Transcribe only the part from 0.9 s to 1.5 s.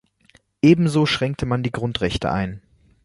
schränkte